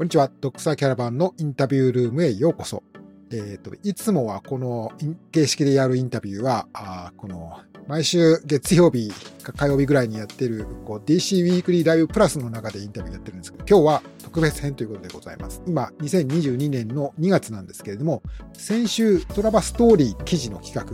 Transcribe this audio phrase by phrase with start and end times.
[0.00, 0.30] こんにちは。
[0.40, 2.82] ドクサーキャラバンのインタビュールームへようこそ。
[3.30, 4.92] えっ、ー、と、いつもはこの
[5.30, 15.62] 形式でやるインタビューは、あこの毎週月曜日か火曜日ぐらいにやってるこう DC ウィークリーライブプラスの中でインタビューやってるんですけど、今日は特別編ということでございます。
[15.66, 18.22] 今、2022年の2月なんですけれども、
[18.54, 20.90] 先週トラバストーリー記事の企画、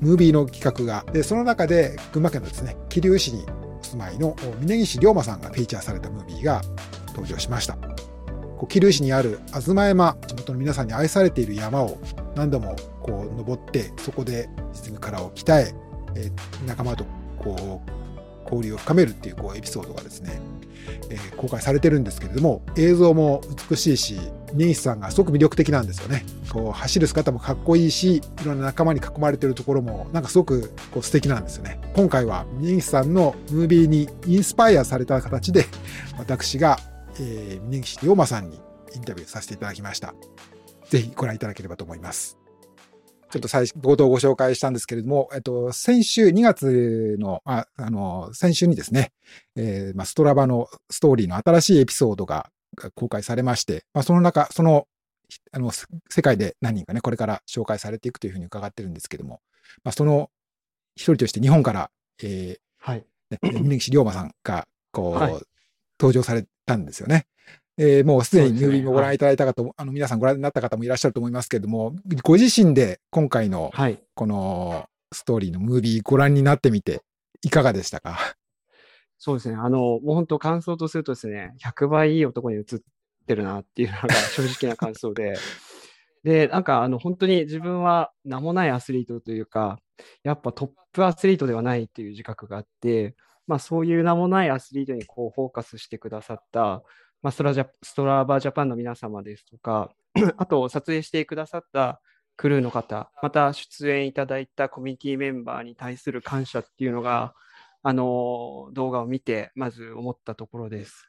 [0.00, 3.44] ムービーの企画が、で、その中で群馬県のですね、桐生市に
[3.78, 6.62] お住まいの峯岸龍馬さんがフィーチャーされたムービーが
[7.08, 7.76] 登場しました。
[8.66, 11.98] 桐生市にある東山地元の皆さんに愛されている山を
[12.34, 15.74] 何度もこう登ってそこでリズムカラーを鍛え
[16.16, 16.30] え
[16.66, 17.04] 仲間と
[17.38, 17.98] こう
[18.44, 20.40] 交流を深めるっていうこうエピソードがですね、
[21.10, 24.18] えー、公開されてるんですけれども映像も美しいし
[24.54, 26.24] 根岸さんがすごく魅力的なんですよね。
[26.50, 31.78] こう走る姿もかっこいいしいろんな仲間に囲まれてるところもなんかすごくこう素敵なんですよね。
[31.94, 35.66] 今回は根岸さんのムービーにインスパイアされた形で
[36.16, 36.78] 私が
[37.20, 38.60] えー、峯岸龍馬さんに
[38.94, 40.14] インタビューさせていただきました。
[40.88, 42.38] ぜひご覧いただければと思います。
[43.30, 49.12] ちょっと最初、冒頭ご紹介したんですけれども、えっと、先週2月の、ああの、先週にですね、
[49.54, 52.50] えー、まあ、ストラバのストーリーの新しいエピソードが
[52.94, 54.86] 公開されまして、まあ、その中、その、
[55.52, 59.42] あの、世界で何人かね、これから紹介されていくというふうに伺ってるんですけども、
[59.84, 60.30] まあ、その
[60.96, 61.90] 一人として日本から、
[62.22, 63.04] えー、はい。
[63.42, 65.32] 峯岸龍馬さんが、こう、はい、
[66.00, 67.26] 登場されたんですよね。
[67.78, 73.72] えー、もうすでにニュービーもご覧いただいた方も、ねはい、あの皆さんご覧になった方もいらっしゃると思いますけれども、ご自身で今回の
[74.14, 77.02] このストーリーのムービーご覧になってみて、
[77.42, 78.18] いかがでしたか？
[79.18, 79.56] そうですね。
[79.56, 82.64] あの、もう本当感想とするとですね、100倍いい男に映っ
[83.26, 85.36] てるなっていうのが 正直な感想で、
[86.22, 89.80] で、なんかあの本当に自分は名もないアスリートというか、
[90.22, 93.16] やっぱトップアスリートではないっていう自覚があって、
[93.48, 96.82] まあ、そういう名もないアスリートにこうフォーカスしてくださった、
[97.22, 99.90] まあ、ストラジャストラバージャパンの皆様ですとか、
[100.36, 102.00] あと撮影してくださった
[102.36, 107.34] クルーの方、また出演いただいたコミュニティメンバーに対する感謝っていうのが、
[107.82, 111.08] あの動画を見て、まず思ったところです。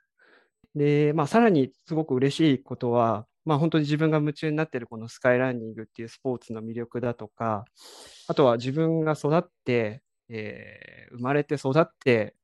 [0.76, 7.66] で、まあ、さらにすごく嬉しいことは、まあ、本当に自分が夢中になっているこのスカイランニングっていうスポーツの魅力だとか、
[8.28, 12.36] あとは自分が育って、えー、生まれて育って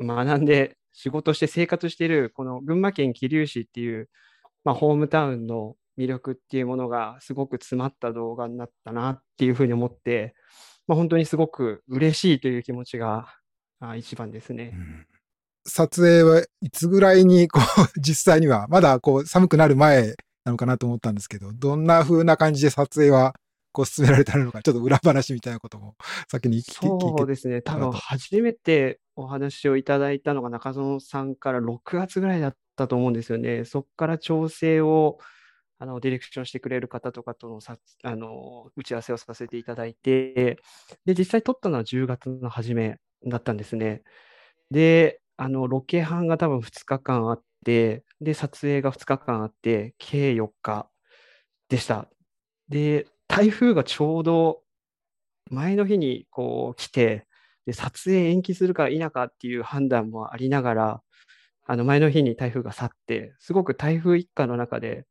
[0.00, 4.08] 学んで仕事して生活しているこの群馬県桐生市っていう、
[4.64, 10.34] まあ、ホームタウンの魅力っていうものがすごく詰まった動画になったなっていうふうに思って、
[10.86, 13.26] まあ、本当にすごく嬉しいという気持ちが
[13.96, 14.72] 一番ですね。
[14.74, 15.06] うん
[15.68, 20.14] 撮影はいつぐらいにこう実際にはまだこう寒くなる前
[20.44, 23.34] なのかなと思ったんですけどどんな風な感じで撮影は
[23.76, 25.96] こう進められたのか、 ちょっと裏話みたいなことも
[26.32, 33.66] 先に聞きそうですね、多分初めてお話をいただいたのが中園さんから6月ぐらいだったと思うんですよね。
[33.66, 35.18] そこから調整を
[35.78, 40.58] あのディレクションしてくれる方とかとのさあの打ち合わせをさせていただいて、
[41.04, 44.04] で実際撮ったのは10月の初めだったんですね。
[44.70, 50.88] で、あのロケ班が多分2日間あって、で、撮影が2日間あって、計4日
[51.68, 52.08] でした。
[52.70, 54.62] で、台風がちょうど
[55.50, 57.26] 前の日にこう来て、
[57.66, 61.02] で撮影延期するか否かっていう判断もありながら、
[61.64, 65.04] あの前の日に台風が去って、すごく台風一過の中で、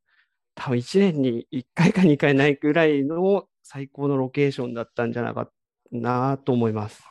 [0.56, 5.50] 多分1年に1回か2回ないぐらいの最高のロケーションだったんじゃないか
[5.92, 7.04] なと思います。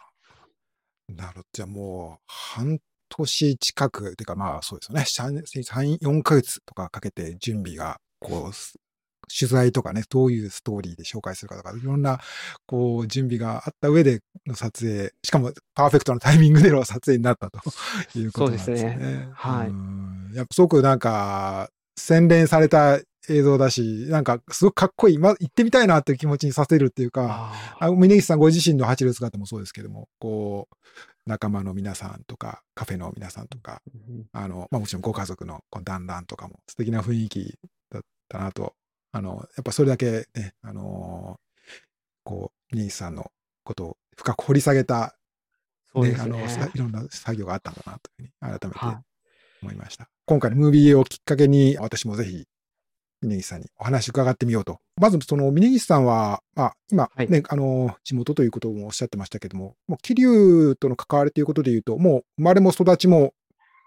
[1.09, 1.47] なるほど。
[1.53, 2.79] じゃあもう半
[3.11, 5.43] 年近く、ていうかまあそうですよね。
[5.63, 8.53] 3、4ヶ月とかかけて準備がこう
[9.27, 12.21] 取材とかね、どういうストーリーで紹介するかとか、いろんな、
[12.67, 17.61] こう、準備があった上での撮影、しかもパーフェクトなタイミングでの撮影になったと
[18.19, 18.77] いうことですね。
[18.79, 19.29] そうですね。
[19.33, 19.65] は
[20.33, 20.37] い。
[20.37, 30.77] やっぱすごくなんか、洗練された映像だし、なんかすごくかっこいい、ま、行ってみたいなっていう気持ちにさせるっていうか、あ峯岸さんご自身の走る姿もそうですけども、こう、
[31.27, 33.81] 仲間の皆さんとか、カフェの皆さんとか、
[34.33, 37.59] あの、まあ、もちろんご家族の団らんとかも素敵な雰囲気
[37.91, 38.75] だったなと
[39.15, 41.69] あの、やっぱそれだけね、あのー、
[42.25, 43.31] こう、ニさんの
[43.63, 45.17] ことを深く掘り下げた、
[45.95, 48.97] ね、ねあの、いろんな作業があったんだなというふうに改めて
[49.63, 50.03] 思いました。
[50.03, 52.45] はい、今回のムービーをきっかけに、私もぜひ、
[53.23, 54.81] 峯岸さんにお話伺ってみようと。
[55.01, 63.33] まず、その峯岸さんは、まあ、今ね、はい、あの、地元ということもおっしゃってましたけども、もう桐生との関わりということでいうと、もう生まれも育ちも、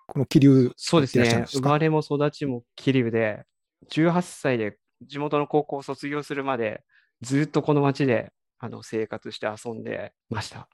[0.07, 1.43] この桐生そうですね。
[1.49, 3.43] 生まれも育ちも桐生で、
[3.91, 6.83] 18歳で地元の高校を卒業するまで、
[7.21, 10.67] ずっとこの町であの生活して遊んでました。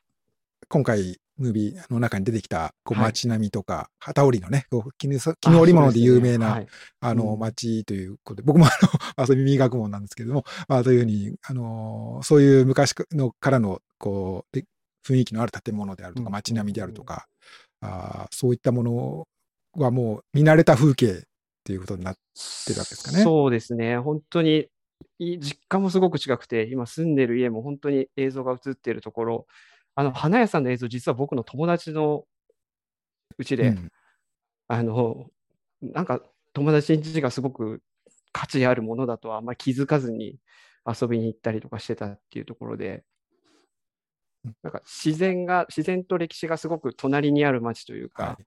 [0.69, 3.07] 今回、ムービーの中に出てきた、こう、はい。
[3.07, 4.65] 街並みとか、旗織りのね、
[4.99, 5.19] 絹
[5.59, 6.79] 織物で有名な、あそうですね。
[7.01, 7.39] あの、うん。
[7.39, 8.69] 街ということで、僕もあ
[9.17, 14.65] の、 遊び耳学問なんですけれども、まあ、というふうに、あの、そういう昔のからの、こう、で
[15.05, 16.33] 雰囲気のある建物であるとか、うん。
[16.33, 17.27] 街並みであるとか、
[17.81, 19.27] あーそういったもの
[19.73, 21.25] はもう見慣れた風景
[21.63, 23.23] っていうことになってるわけですかね。
[23.23, 23.97] そうですね。
[23.97, 24.67] 本当に、
[25.17, 29.47] い実家もすごく近くて、今住んでる家も本当に映像が映っているところ、
[29.95, 32.25] あの、花屋さんの映像、実は僕の友達の
[33.37, 33.91] うちで、うん
[34.67, 35.27] あの、
[35.81, 36.21] なんか
[36.53, 37.81] 友達ん家がすごく
[38.31, 40.37] 価値あるものだとはあんまり気づかずに
[40.85, 43.03] 遊びに行ったりとかしてたっていうところで
[44.45, 48.45] うん、なんか自然が、自然と歴史がすごく隣にある街というか、はい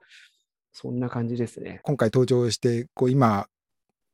[0.78, 1.80] そんな感じですね。
[1.84, 3.46] 今回登場して、こう今、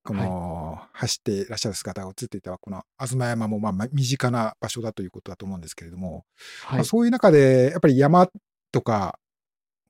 [0.04, 6.24] この、走っていらっしゃる姿が映っていた、この東山もまあまあ身近な場所だということだと思うんですけれども、
[6.66, 6.84] はいまあ、。
[6.84, 8.28] そういう中で、やっぱり山
[8.70, 9.18] とか、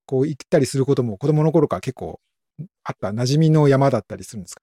[0.06, 2.18] こう行ったりすることも子供の頃から結構
[2.84, 4.62] あった、馴染みの山だったりするんですか？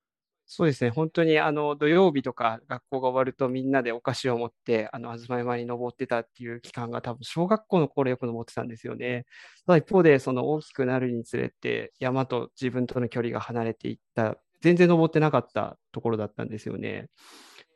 [0.51, 9.27] そうですね、本当にあの土曜日とか学校が終わるとみんなでお菓子を持ってあの東山に登ってたっていう期間が多分小学校の頃よく登ってたんですよね。
[9.67, 17.09] ただ一方でその大きくなるにつれて山と自分との距離が離れていった、全然登ってなかったところだったんですよね。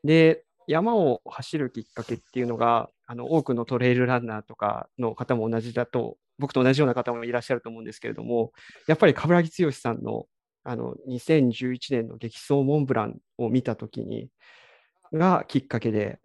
[0.03, 8.51] で、山を走るきっかけっていうのが、あの多くのトレイルランナーとかの方も同じだと、僕と同じような方もいらっしゃると思うんですけれども、
[8.87, 10.25] やっぱり冠城剛さんの
[10.63, 14.29] あの2011年の激走モンブランを見たときに、
[15.11, 16.19] がきっかけで、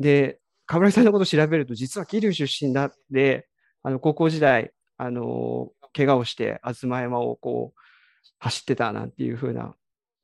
[0.00, 3.48] で、冠城さんのことを調べると、実は桐生出身だって、
[3.82, 7.80] あの高校時代、あの怪我をして、東山をこう
[8.38, 9.74] 走ってたなんていう風な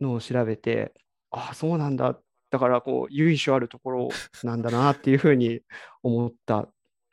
[0.01, 0.93] のを調べて、
[1.31, 2.19] ああ、そうなんだ。
[2.51, 4.09] だから、こう、由緒あるところ
[4.43, 5.61] なんだなっていうふうに
[6.03, 6.69] 思った、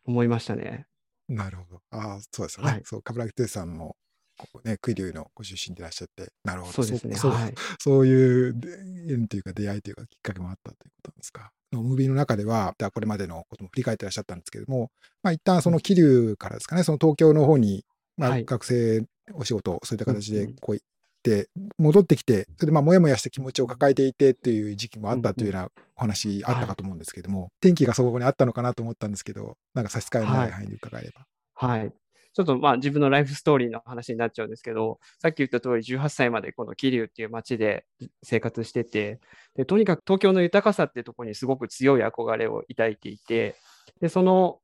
[0.06, 0.88] 思いましたね。
[1.28, 1.82] なるほど。
[1.92, 2.72] ああ、そうですよね。
[2.72, 3.98] はいそう、冠城さんも、
[4.38, 6.74] ここね、栗生のご出身でいらっしゃって、なるほど。
[6.74, 7.16] そうですね。
[7.16, 7.54] そうはい。
[7.80, 8.70] そういうで
[9.14, 11.52] 縁というか出会いというかきっかけもあったということなんですか？
[11.72, 14.92] ムービーの中では、これまでのことも振り返ってらっしゃったんですけれども、
[15.24, 17.86] まあ一旦その桐生からですかね、その東京の方に、
[18.18, 20.86] まあはい学生お仕事、そういった形でこう行っ
[21.24, 31.26] て、戻ってきて、それでまあもやもやした気持ちを抱えていてっていう時期もあったというようなお話あったかと思うんですけれども、天気がそこにあったのかなと思ったんですけど、なんか差し支えのない範囲で伺えれば。
[31.56, 31.92] はい。
[32.36, 37.86] ちょっとまあ自分のライフストーリーの話になっちゃうんですけど、さっき言った通り18歳までこの桐生っていう街で
[38.24, 39.22] 生活してて、
[39.56, 43.56] でとにかく東京の豊かさっていうところにすごく強い憧れを抱いていて、
[44.02, 44.60] でその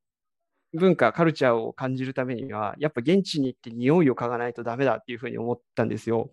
[0.73, 6.31] 文化、カルチャーを感じるためには、やっぱ現地に行って匂いを嗅がないとダメだっていうふうに思ったんですよ。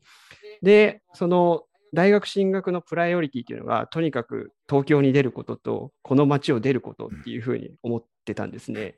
[0.62, 1.62] で、その
[1.94, 8.96] 大学進学のプライオリティっていうのが、とにかく東京に出ることと、この街を出ることっていうふうに思ってたんですね。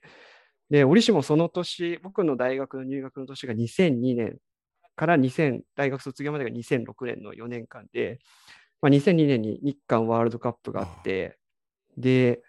[0.71, 4.39] で、折しもその年、僕の大学の入学の年が2002年
[4.97, 8.21] から2000、大学卒業までが2006年の4年間で、
[8.81, 11.39] まあ、2002年に日韓ワールドカップがあって、
[11.97, 12.41] で、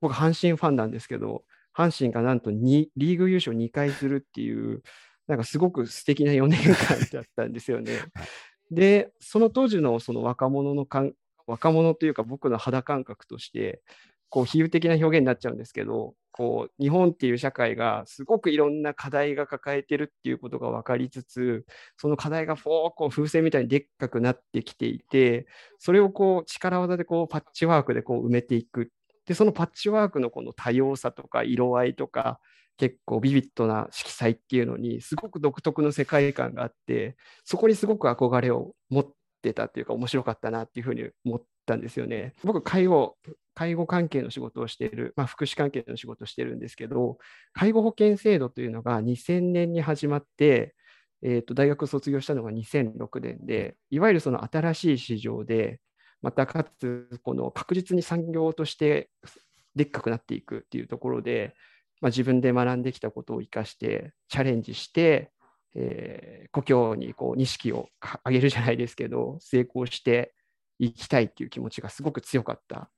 [0.00, 1.44] 僕、阪神ファンなんですけど、
[1.76, 4.82] 阪神がなんと2リーグ優勝2回するっていう、
[5.26, 7.92] なんかすごく素敵な4年間だったんですよね。
[8.70, 11.14] で、その当時のその若者のかん、
[11.46, 13.80] 若者というか僕の肌感覚として、
[14.28, 21.66] こう比喩的な表現になっちゃうんですけど、こう日本っていう社会がすごくいろんな課題が抱えてるっていうことが分かりつつ、
[21.98, 25.46] その課題がフォーこう風船みたいにでっかくなってきていて、
[25.78, 28.90] それをこう力技でこうパッチワークでこう埋めていく。
[29.26, 32.40] で、そのパッチワークのこの多様さとか色合いとか、
[32.78, 39.06] 結構ビビッドな色彩っていうのにすごく独特の世界観があって、そこにすごく憧れを持っ
[39.42, 42.34] てたっていうか面白かったなっていうふうに思ったんですよね。
[42.44, 43.16] 僕、介護、
[43.54, 47.18] 介護関係の仕事をしている、まあ、福祉関係の仕事をしてるんですけど、
[47.52, 50.74] 介護保険制度というのが2000年に始まって、
[51.22, 55.80] えー、と大学を卒業したのが2006年で、いわゆるその新しい市場で、
[56.22, 59.10] またかつこの確実に産業として
[59.74, 61.54] でっかくなっていくっていうところで、
[62.00, 65.30] まあ、自分で学んできたことを生かしてチャレンジして、
[65.74, 67.88] えー故郷にこう錦を
[68.24, 70.34] 上げるじゃないですけど成功して
[70.80, 72.88] いきたいっていう気持ちがすごく強かったっ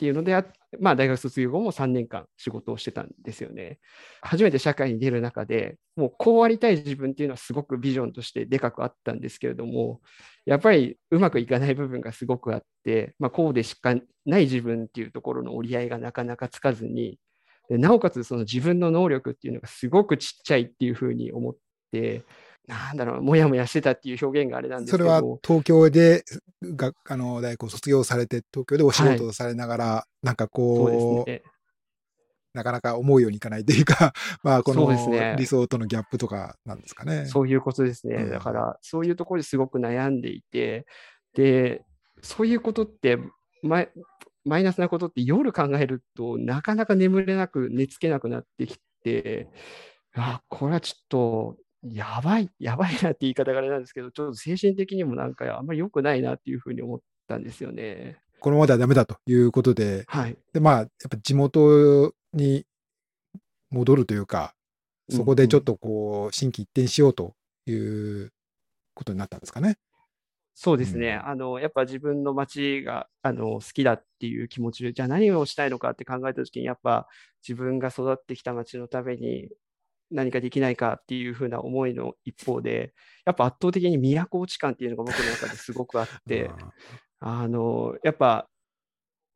[0.00, 0.32] ていうので、
[0.78, 3.78] まあ、大学卒業後も3年間仕事をしてたんですよね。
[4.22, 10.00] 初めて社会に出る中でもうこうありたい自分っていうのはすごくビジョンとしてでかくあったんですけれども
[10.46, 13.94] やっぱりうまくいかない部分がすごくあって、まあ、こうでしか
[14.24, 17.18] ない自分っていうところの折り合いがなかなかつかずに
[17.68, 21.56] なおかつその自分の能力っていうのがすごくちっちゃいっていうふうに思っ
[21.92, 22.24] て
[22.70, 25.04] なんだろうもやもやしてたっていう表現があれなんですけど。
[25.04, 26.24] それは東京で
[26.62, 31.42] があの大学を卒業されて、東京でお仕事をされながら、なんかこう、ね。
[32.52, 34.12] なかなか思うようにいかないというか、
[34.42, 37.26] まあ、この理想とのギャップとかなんですかね。
[37.26, 38.16] そういうことですね。
[38.16, 38.30] うん。
[38.30, 40.84] だから、そういうところですごく悩んでいて、
[41.34, 41.84] で、
[42.22, 43.18] そういうことって、
[43.62, 43.90] マイ
[44.44, 49.48] マイナスなことって夜考えるとなかなか眠れなく、寝つけなくなってきて、
[50.14, 58.20] あ、これはちょっと、やばい、 やばいなって言い方があれなんですけど、ちょっと精神的にもなんかあんまり良くないなっていうふうに思ったんですよね。
[58.40, 60.36] このままではダメだということで、はい。
[60.52, 62.66] で、まあ、やっぱ地元に
[63.70, 64.54] 戻るというか、
[65.10, 67.34] そこでちょっとこう、心機一転しようと
[67.66, 68.32] いう
[68.94, 69.76] ことになったんですかね。
[70.54, 71.20] そうですね。
[71.22, 77.08] うんあの、やっぱ自分の街が、あの、好きだっていう気持ちで、じゃあ何をしたいのかって考えたときに、やっぱ
[77.46, 79.48] 自分が育ってきた街のために
[80.10, 82.92] 何かできないかっていうふうな思いの一方で、
[83.24, 86.50] やっぱ圧倒的に都落ち感っていうのが僕の中ですごくあって、
[87.20, 88.48] あの、やっぱ、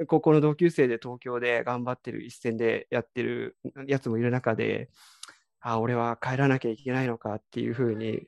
[0.09, 4.91] 高校の同級生で東京で頑張ってる一線でやってるやつもいる中で、
[5.61, 8.27] あ、俺は帰らなきゃいけないのかっていうふうに、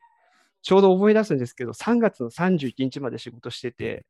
[0.62, 4.06] ちょうど思い出すんですけど、3月の31日まで仕事してて、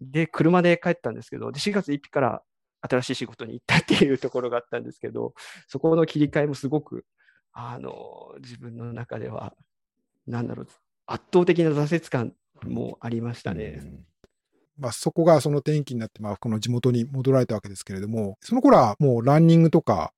[0.00, 2.42] で、車で帰ったんですけど、で、4月1日から
[2.82, 5.34] 新しい仕事に行ったっていうところがあったんですけど、
[5.68, 7.04] そこの切り替えもすごく、
[7.52, 9.54] あの、自分の中では、
[10.26, 10.68] なんだろう、
[11.06, 13.80] 圧倒的な挫折感もありましたね。
[13.82, 14.06] うん
[14.78, 20.14] まあ、そこがその転機になって、まあ、この地元に戻られたわけですけれども、その頃はもうランニングとか、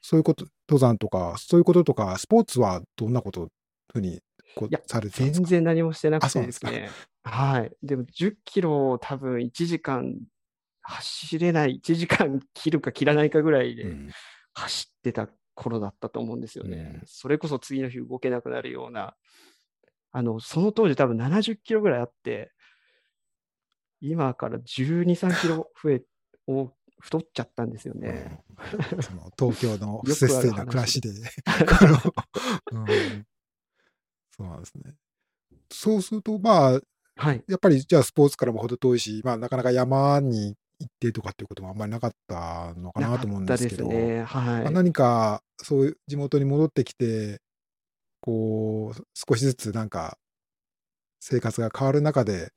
[0.00, 3.48] そういうこと、登山とか、そういうこととか、スポーツはどんなこと
[3.92, 4.20] ふうに
[4.54, 5.46] こういやされてたんですか？
[5.48, 6.88] 全然何もしてなくてですね。
[7.24, 7.72] はい。
[7.82, 10.16] でも10キロを多分1時間
[10.80, 14.10] 走れない、1時間切るか切らないかぐらいでうん
[14.54, 17.00] 走ってた頃だったと思うんですよね。
[17.00, 19.16] うんそれこそ次の日動けなくなるような、
[20.12, 22.52] あの、その当時多分70キロぐらいあって、
[24.00, 26.02] 今から12、3キロ増え、
[26.46, 26.70] お
[27.00, 28.40] 太っちゃったんですよね。
[28.92, 31.10] うんその東京の 不節制な暮らしで、
[34.30, 34.94] そうなんですね。
[35.70, 36.80] そうすると、まあ、
[37.16, 37.44] はい。
[37.48, 43.88] やっぱりじゃあスポーツからも程遠いし、まあ、なかなか山に行ってとかっていうこともあんまりなかったのかなと思うんですけど。
[43.88, 43.96] はい。
[43.96, 47.40] まあ、何かそういう地元に戻ってきて、
[48.20, 50.18] こう、少しずつなんか
[51.20, 52.52] 生活が変わる中で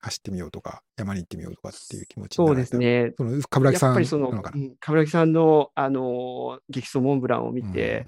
[0.00, 2.76] 走ってみようとか、山に行ってみようとかっていう気持ちにそうなられた。
[2.76, 3.14] ですね。
[3.16, 4.30] その、冠城さんやっぱりその、
[4.80, 8.06] 冠城さんの、あのー激走モンブランを見て、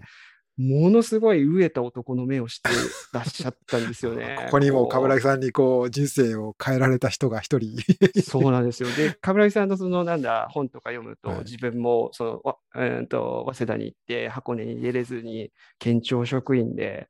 [0.58, 2.68] ものすごい飢えた男の目をして
[3.12, 4.36] らっしゃったんですよね。
[4.46, 7.76] ここにも冠城さんにこう人生を変えられた人が一人。
[8.22, 8.88] そうなんですよ。
[8.90, 17.08] で、冠城さんのそのなんだ本とか読むと、はい自分もそのわ、えーと早稲田に行って箱根に出れずに県庁職員で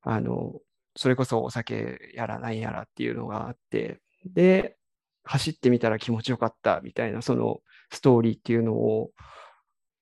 [0.00, 0.60] あの
[0.96, 4.76] それこそお酒やらないやらっていうのがあってで
[5.22, 7.60] 走ってみたら気持ちよかったみたいなその
[7.92, 9.10] ストーリーっていうのを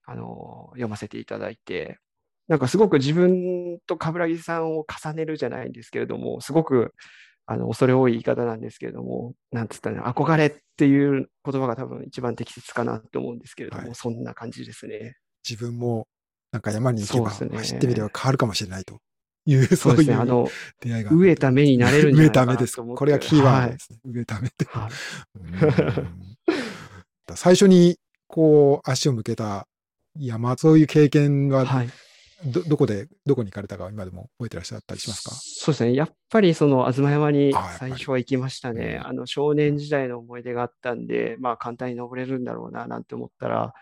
[0.06, 1.98] あの読ませていただいて
[2.48, 6.94] なんかすごく自分と冠城さんを重ねるじゃないんですけれどもすごく
[7.46, 15.16] あの、恐れ多い言い方なんですけれども、なんつったら、憧れっていう言葉が多分一番適切かなと思うんですけれども、はいそんな感じですね。
[15.48, 16.08] 自分も
[16.50, 18.98] なんか山に行けばね走ってみれば変わるかもしれないと
[19.46, 20.12] いう、そそうね。
[20.12, 20.48] あいうの、
[20.80, 21.12] 出会いが。
[21.12, 22.76] 飢えた目になれるんじゃないか飢えた目です。
[22.76, 23.98] これがキーワードはいですね。
[24.08, 24.64] 飢えた目って。
[24.64, 24.92] はい
[25.36, 26.16] うん
[27.34, 27.98] 最初に
[28.28, 29.66] こう足を向けた
[30.16, 31.88] 山、そういう経験ははい。
[32.44, 35.34] どどこで、どこに行かれたか今でも覚えてらっしゃったりしますか？
[35.34, 35.94] そうですね。
[35.94, 38.98] やっぱりその、東山に最初は行きましたね。
[39.00, 39.06] うん。
[39.08, 43.72] あの、少年時代の思い出があったんで、まあ、簡単に登れるんだろうな、なんて思ったら、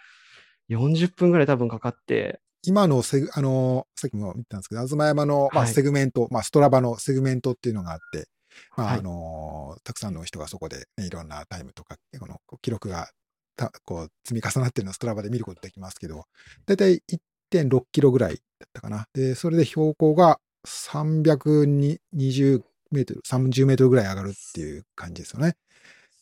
[0.71, 5.73] 40分ぐらい多分かかって、今のセグ、あの、さっきも言ったんですけど、東山の、まあ、はい。
[5.73, 8.29] セグメント、まあ、 Strava のセグメントっていうのがあって、
[8.77, 8.99] まあ、はい。
[9.01, 13.11] あの、たくさんの人がそこで、ね、いろんなタイムとか、この記録が
[13.57, 16.25] たこう積み重なってるのを Strava で見ることできますけど、
[16.67, 17.03] だいたい
[17.51, 19.07] 1.6キロぐらいだったかな。
[19.15, 25.57] で、それで標高が320メートル、30メートルぐらい上がるっていう感じですよね。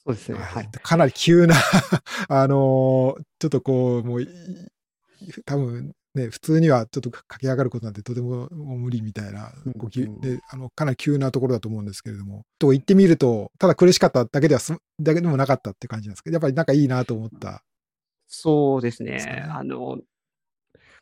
[0.05, 0.39] そうですね。
[0.39, 0.69] はい。
[0.83, 1.55] かなり急な、
[2.29, 4.29] あのーちょっとこう、もうい、
[5.45, 17.63] 多分ね、普通にはちょっと駆け上がることなんてとても無理みたいな、うんこうんであのかなり急なところだと思うんですけれども、と行ってみると、ただ苦しかっただけではす、だけでもなかったって感じなんですけど、やっぱりなんかいいなと思った。
[18.27, 19.45] そうですね。
[19.49, 19.99] あの、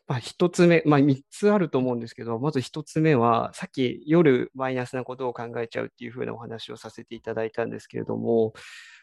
[0.07, 8.53] まあ、一つ目、まあ、三つあると思うんですけど、まず一つ目は、さっき夜マイナスなことを考えちゃうっていうふうなお話をさせていただいたんですけれども、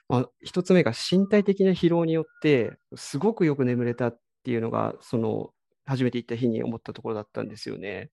[0.09, 5.51] まあ、一つ目が身体的な疲労によって、すごくよく眠れたっていうのが、その、
[5.87, 8.11] 初めて行った日に思ったところだったんですよね。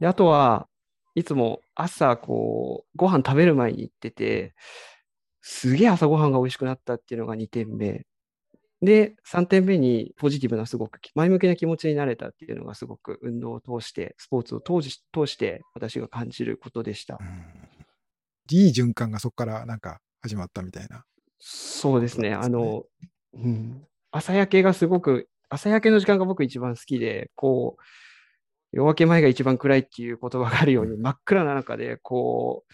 [0.00, 0.68] で、あとは、
[1.14, 4.54] いつも朝、こう、ご飯食べる前に行ってて、
[5.42, 8.06] すげえ朝ごはんが美味しくなったっていうのが2点目。
[8.80, 17.18] で、3点目にポジティブなすごく前向きな気持ちになれたっていうのがすごく運動を通して、スポーツを通し通して私が感じることでした。
[18.50, 21.04] いい循環がそこからなんか始まったみたいな。
[21.40, 22.30] そうですね。
[22.30, 22.84] すねあの、
[23.34, 27.82] うん、朝焼けがすごく、朝焼けの時間が僕一番好きで、こう、
[28.72, 32.72] 夜明け前が一番暗いっていう言葉があるように、真っ暗な中で、こう、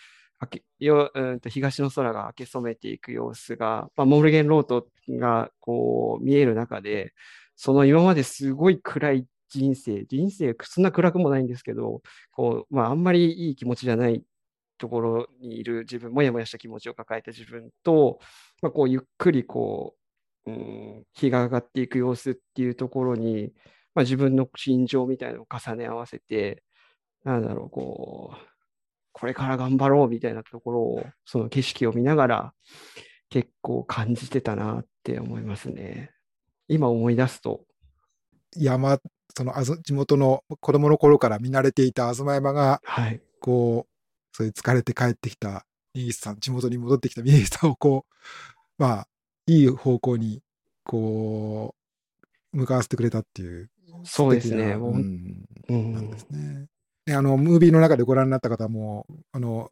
[0.78, 7.12] ようんと東の空が明け染めていく様子が、まあ、モルゲンロートがこう見える中で、
[7.56, 14.24] その今まですごい暗い人生、人生、そんな暗くもないんですけど、こう、まあ、あんまりいい気持ちじゃない
[14.78, 18.18] ところにいる自分、もやもやした気持ちを抱えた自分と、
[18.62, 19.94] まあ、こうゆっくりこ
[20.46, 23.52] う、うん、日が上がっていく様子っていうところに、
[23.94, 26.62] まあ、自分の心情みたいなのを重ね合わせて、
[27.24, 28.53] なんだろう、こう、
[29.14, 32.54] これから頑張ろうみたいなところを、その景色を見ながら
[33.30, 36.10] 結構感じてたなって思いますね。
[36.68, 37.64] 今思い出すと、
[38.56, 38.98] 山、
[39.36, 39.52] その
[39.82, 43.20] 地元の子供の頃から見慣れていた東山が、はい。
[43.40, 48.14] こう、そういう疲れて帰ってきた峯岸さん、地元に戻ってきた峯岸さんをこう、
[48.78, 49.08] まあ、
[49.46, 50.42] いい方向に、
[50.84, 51.74] こ
[52.52, 53.70] う、向かわせてくれたっていう。
[54.04, 54.72] そうですね。
[54.72, 56.66] うんうんなんですね。
[57.06, 59.70] であの、ムービーの中でご覧になった方も、あの、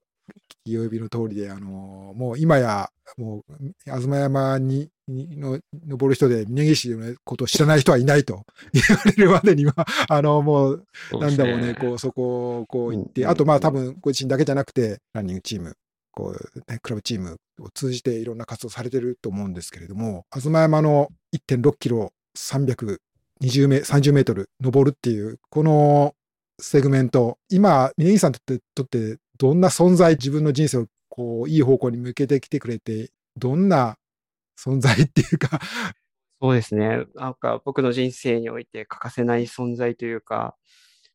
[0.66, 3.44] 聞き及びの通りで、あの、もう今や、もう、
[3.84, 9.74] 東山に、にの登る人で、峯岸のことを知らない人はいないと 言われるまでには、
[10.08, 15.76] あの、もう、なんだろうね、こう、そこをこう行って、うんあとまあ多分ご自身だけじゃなくて、ランニングチーム、
[16.12, 22.98] こう、ね、クラブチームを通じていろんな活動されてると思うんですけれども、東山の1.6キロ、320
[23.68, 26.14] メ、30メートル登るっていう、この
[26.62, 33.96] セグメント、今、峯岸さんにとって、とってどんな存在、自分の人生をこう、いい方向に向けてきてくれて、どんな
[34.58, 35.60] 存在っていうか、
[36.40, 37.04] そうですね。
[37.14, 40.56] なんか僕の人生において欠かせない存在というか、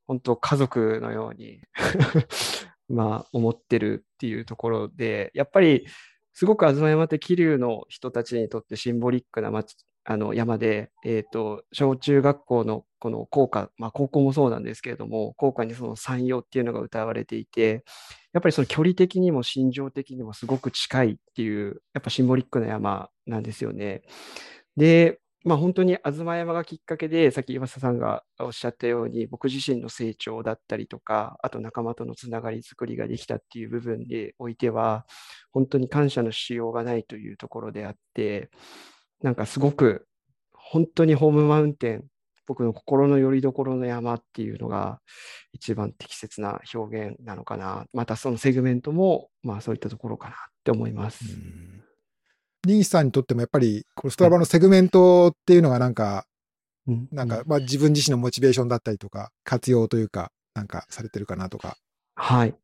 [0.06, 1.62] 本当家族のように
[2.88, 5.86] まあ思ってるっていうところで、やっぱり
[6.34, 9.76] すごく東山って桐生の人たちにとってシンボリックな町
[10.10, 17.84] あの山で、えーと、小中学校のこの校歌、まあ高校もそうなんですけれども、校歌にその山陽っていうのが歌われていて、
[18.32, 24.02] やっぱりその距離的にも心情的にもすごく近いっていう、やっぱシンボリックな山なんですよね。
[24.78, 35.06] で、まあ、本当に東山がきっかけで、さっき岩佐さんがおっしゃったように、僕自身の成長だったりとか、あと仲間とのつながり作りができたっていう部分においては、
[35.52, 38.50] 本当に感謝のしようがないというところであって、
[39.22, 40.08] なんかすごく、
[40.54, 42.06] 本当にホームマウンテン、
[42.46, 45.00] 僕の心の拠り所の山っていうのが
[45.52, 47.86] 一番適切な表現なのかな。
[47.94, 51.26] またそのセグメントも、まあそういったところかなって思います。
[52.66, 56.26] ニーさんにとってもやっぱり、このストラバのセグメントっていうのがなんか、
[56.88, 61.78] うんなんか、まあ自分自身のモチベーションだったりとか、活用というか、なんかされてるかなとか
[62.20, 62.56] はい。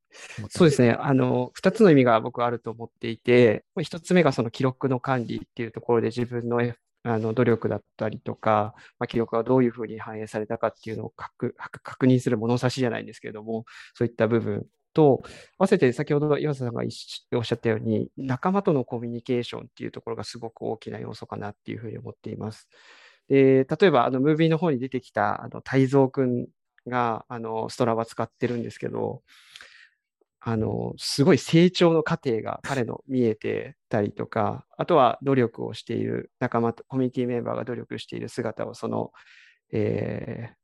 [0.50, 0.92] そうですね。
[0.92, 11.54] あの、二つの意味が僕はあると思っていて、まあ一つ目がその記録の管理っていうところで自分のえあの努力だったりとか、まあ、記録がどういうふうに反映されたかっていうのを確
[12.06, 15.22] 認する物差しじゃないんですけれども、そういった部分と、
[15.58, 16.82] 合わせて先ほど岩佐さんが
[17.36, 22.70] おっしゃったように、仲間とのコミュニケーションっていうところがすごく大きな要素かなっていうふうに思っています。
[23.28, 26.48] で、例えばあのムービーの方に出てきたあの泰造くん
[26.88, 29.22] があのストラバ使ってるんですけど、
[30.46, 39.12] あの、すごい成長の過程が彼の見えてたりとか、あとは努力をしている仲間と、コミュニティメンバーが努力している姿をその、
[39.72, 40.56] えー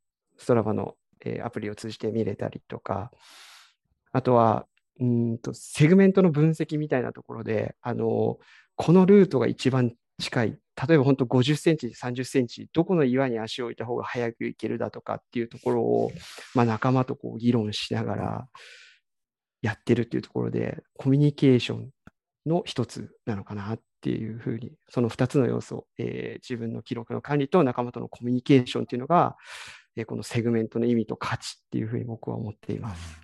[0.42, 3.12] ストラバの、えーアプリを通じて見れたりとか、
[4.12, 4.66] あとは、
[5.00, 8.38] うんと、セグメントの分析みたいなところで、あの、
[8.76, 16.12] このルートが一番近い、例えば本当50センチ、30センチ、どこの岩に足を置いた方が早く行けるだとかっていうところを、
[16.56, 18.48] まあ、仲間とこう議論しながら
[19.62, 21.90] やってるっていうところで、コミュニケーション
[22.46, 29.36] の一つなのかなっていうふうに、その2つの要素、えー自分の記録の管理と仲間とのコミュニケーションっていうのが、
[29.98, 33.20] えーこのセグメントの意味と価値っていうふうに僕は思っています。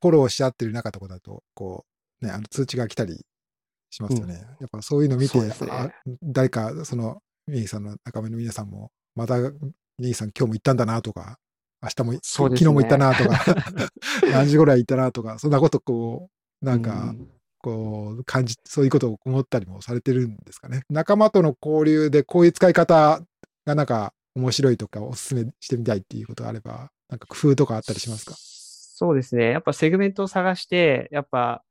[0.00, 1.84] フォローし合ってる中とかだと、こ
[2.22, 3.26] う、ね、あの通知が来たり
[3.90, 4.34] しますよね。
[4.60, 5.90] やっぱそういうの見て、ねあ
[6.22, 9.50] 誰か、その、ミネギさんの仲間の皆さんも、また、ミ
[9.98, 11.38] ネギさん今日も行ったんだなとか、
[11.82, 13.44] 明日も、ね昨日も行ったなとか、
[14.32, 16.28] 何時ぐらい行ったなとか、そんなことこ
[16.62, 17.28] う、なんか、うん
[17.60, 20.82] こう、感じ、そういうことを思ったりもされてるんですかね。
[20.88, 23.20] 仲間との交流でこういう使い方
[23.66, 28.34] がなんか面白いとかおすすめしてみたいっていうことがあれば、なんか工夫とかあったりしますか？
[28.36, 29.50] そうですね。
[29.50, 31.64] やっぱセグメントを探して、やっぱ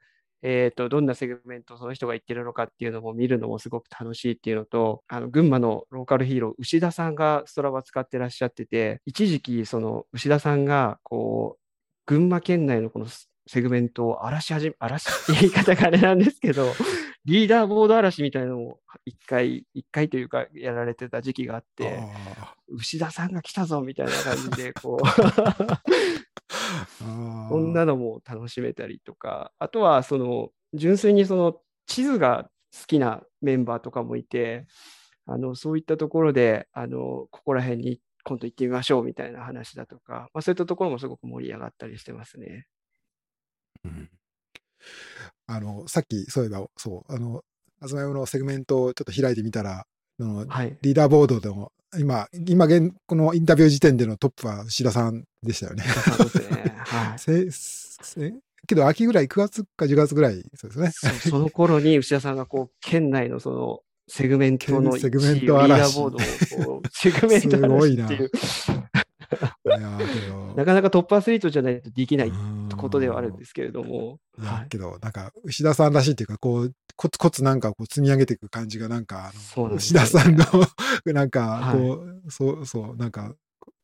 [0.43, 11.61] えっ、と、どんなセグメントその人が言ってるのかっていうのも見るのもすごく楽しいっていうのと、あの、群馬のローカルヒーロー、牛田さんが Strava 使ってらっしゃってて、一時期、その、牛田さんが、こう、
[12.05, 13.07] 群馬県内のこの
[13.47, 16.73] セグメントを荒らし始め、荒らしって言い方があれなんですけど、
[17.25, 25.03] リーダーボード荒らしみたいなのを一回、一回というかやられてた時期があって、あ牛田さんが来たぞみたいな感じで、こう、
[26.99, 34.65] そんなのも楽しめたりとか、あとはその純粋にその地図が好きなメンバーとかもいて、
[35.25, 42.65] あのそういったところであのここら辺に今度行ってみましょうみたいな話だとか、まあ、そういったところもすごく盛り上がったりしてますね。
[43.85, 44.09] うん
[45.47, 47.41] あの、さっき、そういえば、そう、あの、
[47.79, 49.85] あずまよのセグメントをちょっと開いてみたら、
[50.19, 50.77] あのはい。
[50.81, 55.83] リーダーボードでも、今、今現、このインタビュー時点でのトップは牛田さんでしたよね。
[55.83, 56.75] ね。
[56.79, 57.19] はい。
[57.19, 58.33] せせ
[58.67, 60.91] けど、秋ぐらい、9月か10月ぐらい、そうですね。
[60.91, 68.29] そその頃に牛田さんがこう県内のそのセグメントのセグメント1位をリーダー嵐ボードをセグメントすごいな嵐っていう、
[69.79, 80.45] いやーけどなかなかトップアスリートじゃないとできないうんことではあるんですけれども、いやはいけど、なんか、牛田さんらしいっていうか、こう、コツコツなんかこう積み上げていく感じが、なんか、あのそうなんです牛田さんの、
[81.13, 83.35] なんか、はいこう、そう、そう、なんか、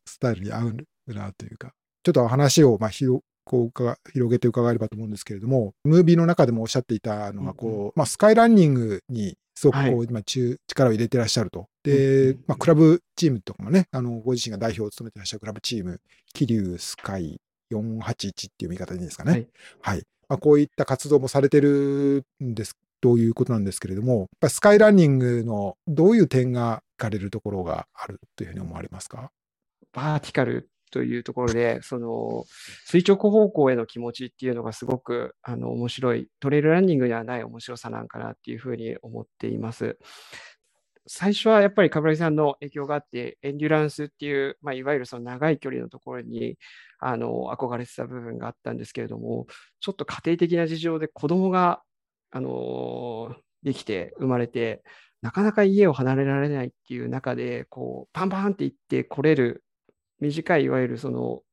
[0.05, 1.73] スタイルに合うなというか、
[2.03, 10.23] ちょっと話を、まあ、広こうか広げて伺えればと思うんですけれども、ムービーの中でもおっしゃっていたのが、こう、うんうまあ、スカイランニングに、すごくこう、はい
[10.67, 11.59] 力を入れてらっしゃると。
[11.59, 15.99] うんでうん、まあ、クラブチームとかもね、あの、ご自身が代表を務めてらっしゃるクラブチーム、
[16.33, 17.39] 桐生スカイ
[17.71, 19.31] 481っていう読み方でいいですかね。
[19.31, 19.47] はい
[19.81, 20.03] はい。
[20.29, 29.29] まあ、こういった活動もされてるんです、ということなんですけれども、スカイランニングのどういう点が惹かれるところがあるというふうに思われますか？
[29.91, 32.45] バーティカルというところで、その
[32.85, 39.97] 垂直方向への気持ちっていうのがすごくあの面白い、トレイルランニングにはない面白さなんかなっていうふうに思っています。
[41.05, 46.55] 最初はやっぱり冠城さんの影響があって、エンデュランスっていう、まあ、いわゆるその長い距離のところに
[46.99, 49.47] あの憧れてた部分があったんですけれども、
[49.81, 51.81] ちょっと家庭的な事情で子供が
[52.35, 54.83] あのできて生まれて、
[55.21, 59.63] なかなか家を離れられないっていう中で、こうパンパンって行って来れる
[60.19, 61.43] 短いいわゆるその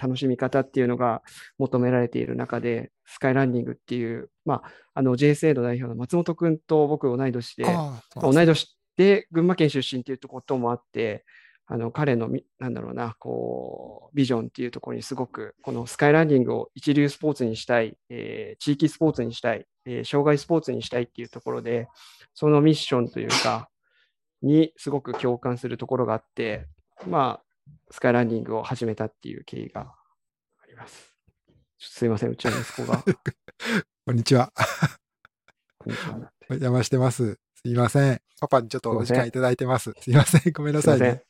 [0.00, 1.22] 楽しみ方っていうのが
[1.58, 4.62] 求められている中で、スカイランニングっていう、まあ、
[4.94, 7.64] あの JSA の代表の松本君と僕同い年で、
[8.14, 11.24] 同い年で群馬県出身っていうこともあって、
[11.66, 21.88] あの彼のみ、なんだろうな、こう、ビジョンっていうところにすごく、このスカイランニングを一流スポーツにしたい、えー地域スポーツにしたい、えー障害スポーツにしたいっていうところで、
[22.34, 23.68] そのミッションというか、
[24.42, 26.66] にすごく共感するところがあって、
[27.06, 27.44] まあ、
[27.90, 29.94] スカイランニングを始めたっていう経緯が
[30.62, 31.14] あります。
[31.78, 33.02] すいません、うちの息子が。
[34.04, 34.52] こんにちは。
[35.78, 37.38] こんにちはお邪魔してます。
[37.54, 38.20] すいません。
[38.40, 39.92] パパにちょっとお時間いただいてます。
[40.00, 40.52] すいません。
[40.52, 41.24] ごめんなさいね。。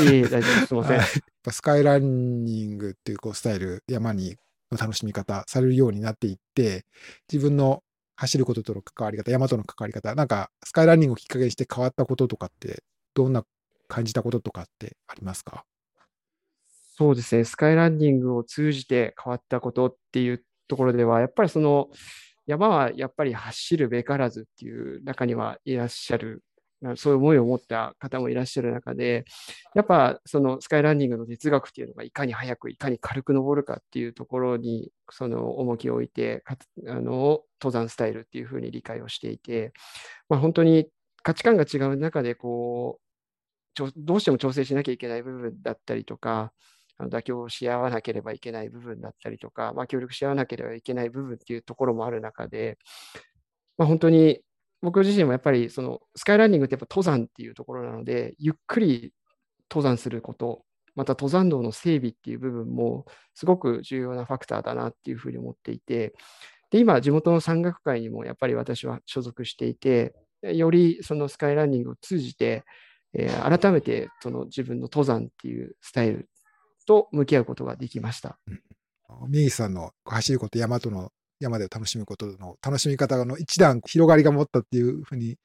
[0.00, 0.66] いえいえ、大丈夫です。
[0.66, 1.52] すいません。
[1.52, 4.36] スカイランニングっていうこうスタイル、山に
[4.74, 6.84] の楽しみ方されるようになっていって、
[7.32, 7.82] 自分の
[8.16, 12.82] 走ることとの関わり方、山との関わり方、なんかスカイランニングをきっかけにして変わったこととかって、
[13.14, 13.44] どんな
[13.88, 15.64] 感じたこととかってありますか？
[16.96, 21.88] そうですね、スカイランニングを通じて変わったことっていうところでは、やっぱりその
[22.46, 26.44] 山はやっぱり走るべからずっていう中にはいらっしゃる、
[26.96, 29.24] そういう思いを持った方もいらっしゃる中で、
[29.74, 36.42] やっぱそのスカイランニングの哲学っていうのがいかに速く、いかに軽く登るかっていうところにその重きを置いて、
[36.86, 39.72] あの登山スタイルっていうふうに理解をしていて、
[40.28, 40.86] まあ、本当に
[41.22, 43.04] 価値観が違う中でこう
[43.96, 46.52] どうしても調整しなきゃいけない部分だったりとか、
[46.96, 52.78] あの妥協し合わなければいけない部分だったりとか、まあ、協力し合わなければいけない部分っていうところもある中で、
[53.76, 54.40] まあ、本当に
[54.84, 59.12] 僕自身もやっぱりそのスカイランニングってやっぱ登山っていうところなので、ゆっくり
[59.70, 60.62] 登山すること、
[60.94, 66.14] また登山道の整備っていう部分もすごく重要なファクターだなっていうふうに思っていて、
[66.70, 72.64] で今、地元の山岳会にもやっぱり私は所属していて、よりそのスカイランニングを通じて、
[73.14, 76.28] えー改めてその自分の登山っていうスタイル
[76.86, 78.38] と向き合うことができました。
[79.28, 81.10] 宮城さんの走ること、山との、
[81.44, 85.36] 山で楽しむことの楽しみ方の一段広がりが持ったっていうふうに、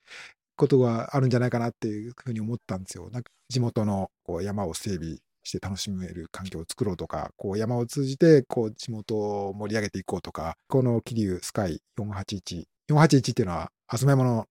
[0.55, 3.09] ことがあるんじゃないかなっていうふうに思ったんですよ。
[3.12, 14.45] なんか地元のこう山を整備して楽しめる環境を作ろうとか、こう山を通じてこう地元を盛り上げていこうとか、この桐生スカイ481、481っていうのは、東山の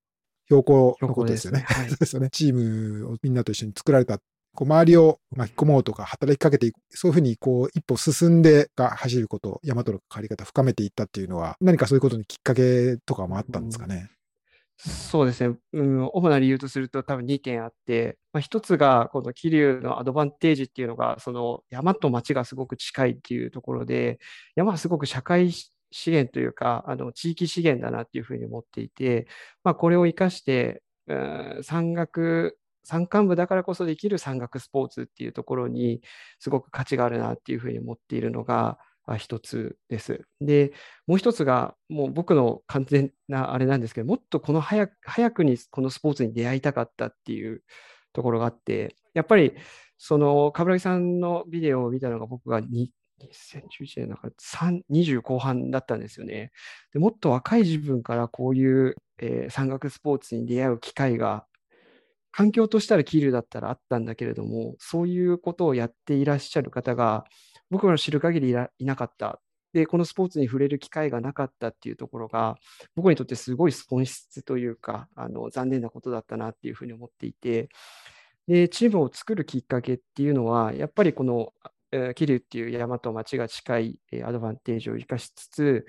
[0.49, 2.31] 標高のことですよねはい そうですよね。
[2.31, 4.19] チームをみんなと一緒に作られた
[4.59, 14.11] こう周りを巻き込もうとか働きかけていく、そういうふうにこう一歩進んでが走ること、山との関わり方深めていったっていうのは、何かそういうことにきっかけとかもあったんですかね？
[14.79, 24.19] そうですね、うん、主な理由とすると多分2点あって、まあ、1つがこの桐生のアドバンテージっていうのが、その山と町がすごく近いっていうところで、
[24.57, 29.29] 山はすごく社会資源というか、あの地域資源だなっていうふうに思っていて、
[29.63, 36.01] まあ、これを生かして、うん、山岳、山間部だからこそできる山岳スポーツっていうところに
[36.39, 38.79] すごく価値があるなっていうふうに思っているのが、
[39.17, 40.27] 一つです。
[40.41, 40.73] で、
[41.07, 47.63] もう一つが、もう僕の完全なあれなんですけど、もっとこの早く早くにこのスポーツに出会いたかったっていう
[48.13, 49.55] ところがあって、やっぱり、
[49.97, 52.89] その、冠城さんのビデオを見たのが僕が2011
[53.97, 54.29] 年なんか
[54.91, 56.53] 20後半だったんですよね。
[56.93, 61.47] でもっと若い自分からこういう、えー、山岳スポーツに出会う機会が
[62.39, 67.25] 環境としたら桐生だったらあったんだけれども、そういうことをやっていらっしゃる方が
[67.69, 69.41] 僕の知る限りいなかった。
[69.73, 72.55] で、このスポーツに触れる機会がなかったっていうところが、
[72.95, 77.71] 僕にとってすごい損失というか、あの残念なことだったなっていうふうに思っていて、
[78.47, 81.53] で、チームを作るきっかけっていうのは、やっぱりこの、
[81.91, 85.87] えー、桐生っていう山と町が近い、えー、アドバンテージを生かしつつ、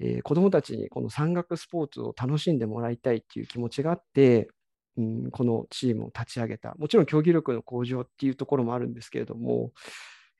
[0.00, 4.48] えー、子どもたちにこの山岳スポーツを楽しんでもらいたいっていう気持ちがあって、
[4.96, 6.74] うん、このチームを立ち上げた。
[6.78, 9.72] もちろん競技力の向上っていうところもあるんですけれども、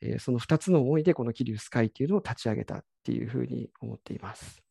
[0.01, 4.63] えー、その2つの思いでこの桐生スカイっていうのを立ち上げたっていうふうに思っています。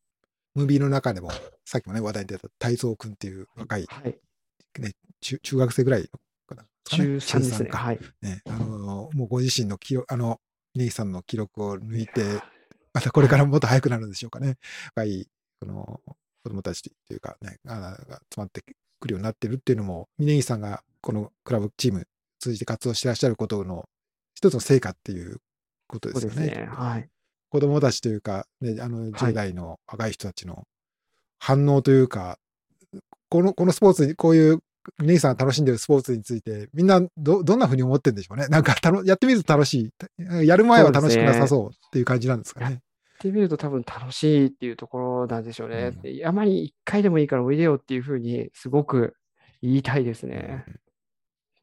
[0.54, 1.30] ムービーの中でも、
[1.64, 4.18] さっきもね、話題に出た太蔵君っていう若い、はい
[4.78, 6.06] ね、中中学生ぐらいの
[6.46, 7.70] かな、ね、中3ですね。
[7.70, 7.98] はい。
[8.20, 10.40] ね、あの、もうご自身の記録、あの、
[10.74, 12.40] ネイさんの記録を抜いて、
[12.92, 14.58] またこれからもっと速くなるんでしょうかね。
[14.94, 15.26] 若い、
[15.60, 16.00] この、
[16.42, 18.62] 子供たちというかね、あが集まって
[19.02, 22.06] くるようになってるっていうのも、峯岸さんがこのクラブチーム
[22.38, 23.84] 通じて活動してらっしゃることの
[24.34, 25.38] 一つの成果っていう
[25.88, 26.46] ことですよね。
[26.46, 27.08] ねはい、
[27.50, 30.62] 子供たちというか、ね、あの10代の若い人たちの
[31.38, 32.38] 反応というか、は
[32.94, 34.60] い、このこのスポーツに、こういう
[35.00, 38.46] 姉さんが楽しんでるスポーツについて、みんなどどんなふうに思ってるんでしょうね。
[38.48, 40.46] なんかたのやってみると楽しい。
[40.46, 42.80] やる前は楽しくなさそうっていう感じなんですかね。
[43.28, 45.92] やってみると多分楽しいっていうところなんでしょうね。
[46.02, 49.14] うん、山に一回でもいいからおいでよっていうふうにすごく
[49.62, 50.64] 言いたいですね。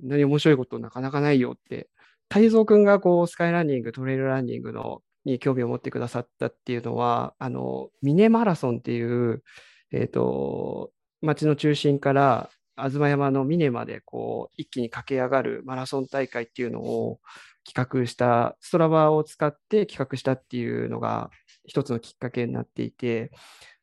[0.01, 1.89] うん、何面白いことなかなかないよって
[2.29, 9.43] 太蔵君がこうスカイランニング、トレイルランニングのに興味を持ってくださったっていうのは、あの、ミネマラソンっていう、
[9.91, 10.91] えっ、ー、と、
[11.21, 17.19] 町の中心から東山の峰までこう一気に駆け上がるマラソン大会っていうのを
[17.65, 21.29] 企画した、ストラバーを使って企画したっていうのが
[21.69, 23.31] 一つのきっかけになっていて、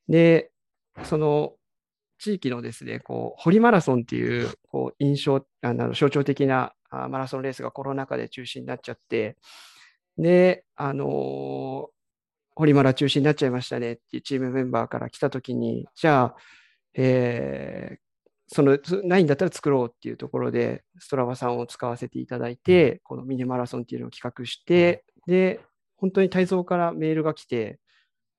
[0.09, 0.51] で、
[1.05, 1.55] その
[2.19, 9.37] 地域のですね、こう、堀マラソンっていう、こう、印象、あの象徴的なマラソンレースがコロナ禍で中止になっちゃって、
[10.19, 11.89] で、あのー、
[12.55, 16.37] 堀マラ中止になっちゃいましたねっていうチームメンバーから来たときに、じゃあ、
[16.95, 18.07] えー、
[18.49, 25.61] そのないんだったら作ろうっていうところで、ストラバさんを使わせていただいて、このミニマラソンっていうのを企画して、で、
[25.97, 27.79] 本当に泰造からメールが来て、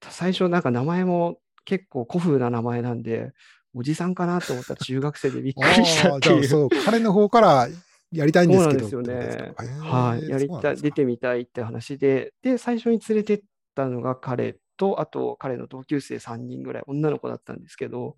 [0.02, 3.32] 最初なんか名前も結構古風な名前なんで、
[3.74, 6.44] おじさんかなと思ったら中学生でびっくりしたっていう。
[6.46, 7.68] そう、彼の方から
[8.12, 8.90] やりたいんですけど。
[8.90, 9.54] そうなんですよね。
[9.80, 10.30] はい。
[10.30, 13.42] やりたい、出てみたいって話で、で、最初に連れてっ
[13.76, 18.16] たのが彼と、あと彼の同級生3人ぐらい、女の子だったんですけど、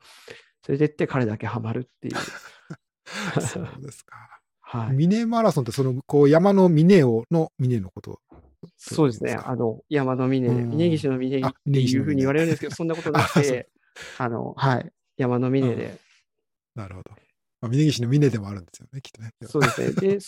[0.67, 2.15] 連れてって彼だけハマるっていう。
[3.41, 4.15] そうですか。
[4.62, 4.95] はい。
[4.95, 8.21] 峰マラソンってその、こう、山の峰をの峰のこと
[8.77, 9.33] そうですね。
[9.33, 13.69] あの、山の峰、峯岸の峰っていうふうに言われるんですけど、そんなことなくて、
[14.17, 14.91] あの、はい。
[15.17, 15.97] 山の峰で。
[16.75, 17.11] なるほど。
[17.61, 19.33] まあ、峯岸の峰でもあるんですよね、きっとね。
[19.43, 19.91] そうですね。
[19.91, 20.19] で、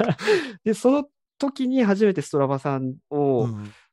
[0.64, 1.08] でその
[1.38, 3.48] 時に初めてストラバさんを、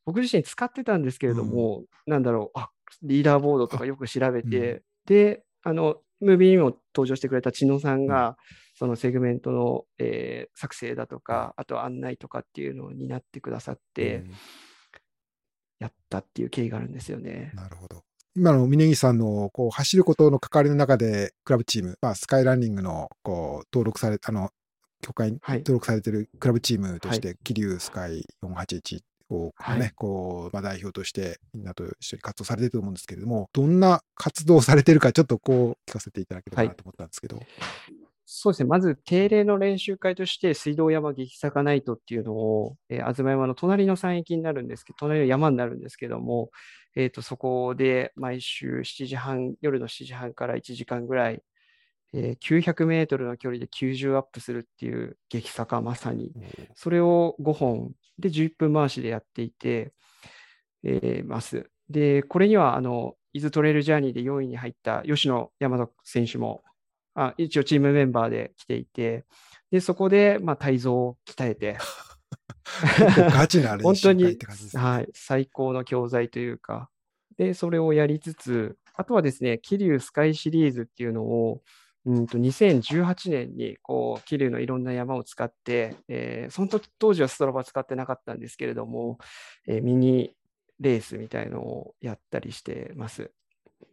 [0.05, 2.69] 僕自身使ってたんですけれども、うん、なんだろう、あ
[3.03, 8.37] リーダーボードとかよく調べて、うん、で、あの、ムービーにも登場してくれた千野さんが、
[8.75, 14.23] そのセグメントの、えー、作成だとか、あと案内とかっていうのを担ってくださって、
[15.79, 17.51] やったっていう経緯があるんですよね。
[17.55, 18.03] なるほど。
[18.35, 24.51] 今の峯岸さんのこう走ることの関わりの中で、クラブチーム、まあ、スカイランニングのこう登録されあの
[25.01, 37.37] 協会に登録されているクラブチームとして、桐生スカイ481をね、はい、こう、まあ、代表としてみんなと一緒に活動されてると思うんですけれども、どんな活動をされてるか、ちょっとこう聞かせていただければなと思ったんですけど。
[37.37, 37.45] はい
[38.31, 38.69] そうですね。
[38.69, 46.51] まず、定例の練習会として、水道山激坂ナイトっていうのを、えー、東山の隣の山域になるんですけど、隣の山になるんですけども、
[46.95, 51.41] えーと、そこで毎週7時半、夜の7時半から1時間ぐらい、
[52.13, 56.31] えー、900メートルの距離で90アップするっていう激坂まさに、
[56.75, 59.93] それを5本で11分回しでやっていて、
[60.83, 61.69] えー、ます。
[61.89, 66.63] で、これには、あの、伊豆トレイルジャーニーで4位に入った吉野山田選手も、
[67.15, 69.25] あ一応チームメンバーで来ていて、
[69.71, 71.77] で、そこで、まあ、体操を鍛えて、
[73.31, 74.83] ガチな練習会って感じですね。
[74.83, 76.89] はい、最高の教材というか、
[77.37, 81.61] で、それをやりつつ、あとはですね、桐生スカイシリーズっていうのを、
[82.09, 86.67] うんと2018年にこう桐生のいろんな山を使って、えー、その
[86.97, 89.19] 当時はストラバ使ってなかったんですけれども、
[89.67, 90.33] えー、ミニ
[90.79, 93.29] レースみたいのをやったりしてます。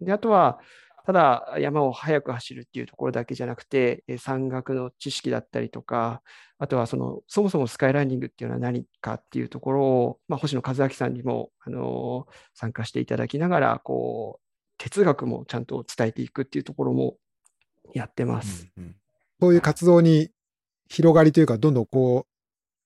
[0.00, 0.58] であとは、
[1.04, 6.22] ただ山を速く走るっていうところだけじゃなくてえ、山岳の知識だったりとか、
[6.58, 14.46] あとはそのそもそもスカイランニングっていうのは何かっていうところを、まあ、星野和明さんにも、あの参加していただきながら、こう
[14.78, 17.18] 哲学もちゃんと伝えていくっていうところも
[17.94, 18.68] やってます。
[18.76, 18.96] うんうん、
[19.40, 20.30] そういう活動に
[20.88, 22.26] 広がりというか、どんどんこ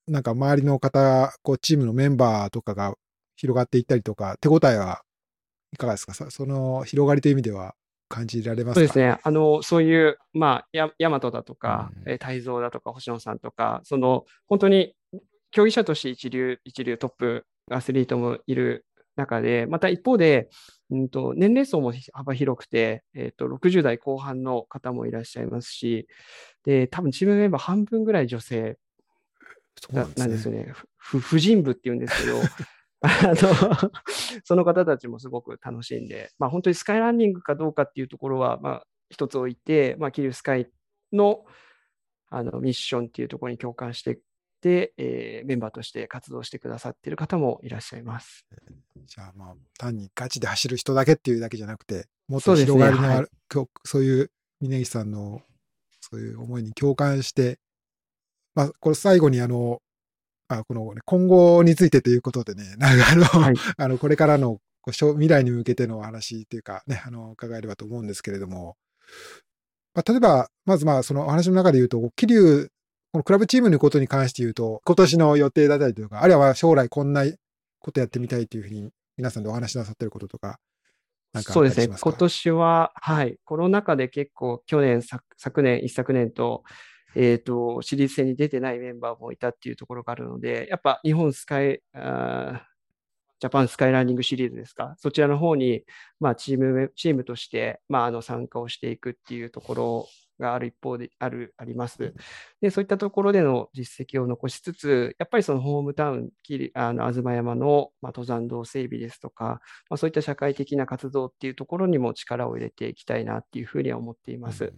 [0.06, 2.94] う、なんか周りの方、こうチームのメンバーとかが
[3.36, 5.02] 広がっていったりとか、手応えは
[5.72, 6.14] いかがですか？
[6.14, 7.74] その広がりという意味では
[8.08, 8.80] 感じられますか？
[8.80, 9.18] そうですね。
[9.22, 14.94] あの、そういう、まあ、や大和だとか、うん、泰造だとか、星野さんとか、その、本当に
[15.52, 18.84] 競技者として一流、一流トップアスリートもいる
[19.16, 20.48] 中で、また一方で、
[20.90, 26.08] うんと、年齢層も幅広くて、えーと、60代後半の方もいらっしゃいますし、
[26.64, 28.78] で、多分チームメンバー半分ぐらい女性
[29.92, 30.72] なんですよね。
[30.98, 32.40] 婦人部っていうんですけど、
[33.02, 33.90] あの
[34.44, 40.70] その方たちもすごく楽しんで、まあ、本当にスカイランニングかどうかっていうところは、まあ、一つ置いて、まあ、キルスカイ
[41.12, 41.44] の
[42.32, 44.20] あのミッションっていうところに共感してで、
[44.68, 48.44] えー、メンバーとして活動してくださっている方もいらっしゃいます。
[49.06, 55.40] じゃあまあ単にガチで走る人だけっていうだけじゃなくてもっと広がりのあるそう、ねはい、そういう峯岸さんの
[56.00, 57.58] そういう思いに共感して、
[58.54, 59.80] まあ、これ最後にあの
[60.50, 68.76] あこの、ね、今後についてということでね、 なんかあの、はい、 あのこれからの未来に向けての話というかね、あの、伺えればと思うんですけれども、
[69.94, 72.70] まあ、例えば、まずまあ、そのお話の中で言うと、桐生、
[73.12, 77.24] このクラブチームのことに関して言うと、今年の予定だったりとか、あるいは将来こんな
[77.80, 80.60] ことやってみたいというふうに、皆さんでお話しなさっていることとか、
[81.32, 86.62] なんかそうですね、今年は、はい、コロナ禍で結構、去年、昨年、一昨年と、
[87.16, 92.64] えっ、ー、と、シリーズ戦に出てないメンバーもいたっていうところがあるので、やっぱ日本スカイ、あ
[93.40, 95.82] ジャパンスカイランニングシリーズですか、そちらの方に、
[96.20, 100.08] まあ、チーム、チームとして、まあ、あの参加をしていくっていうところ
[100.40, 102.14] がある一方である、あります。
[102.60, 106.30] で、そういったところでの実績を残しつつ、やっぱりそのホームタウン、
[106.74, 114.72] あの東山の、まあ、登山道整備ですとか、まあ、そういった社会的な活動っていうところにも力を入れていきたいなっていうふうには思っています。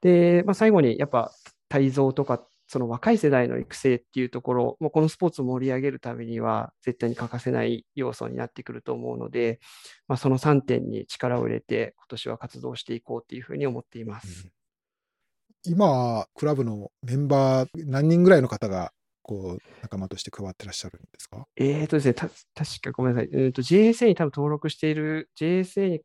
[0.00, 1.30] で、まあ、最後にやっぱ
[1.68, 9.60] 改造とか、その若い世代の育成っていうところ、もうこのスポーツを盛り上げるためには絶対に欠かせない要素になってくると思うので、
[10.08, 14.44] まあ、その3点に力を入れて、今年は活動していこうっていうふうに思っています。
[14.44, 14.50] うん、
[15.66, 21.46] 今、クラブのメンバー、何人ぐらいの方がこう仲間として加わってらっしゃるんですか？
[21.56, 26.00] えーとですね、た確かごめんなさい、えーと、JSA に多分登録している、JSA に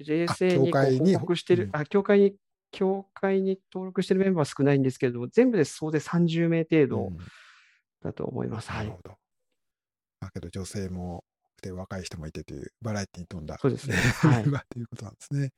[0.00, 2.36] JSA に報告している、あ、協会に
[2.72, 7.10] 協会に登録しているメンバーは少ないんですけれども、全部で総勢30名程度
[8.02, 8.70] だと思います。
[8.70, 9.14] うん、なるほど。
[10.20, 11.24] だけど女性も
[11.62, 13.96] で若い人もいてというバラエティに富んだ、そうですね。
[13.96, 15.50] はい、 ということなんですね。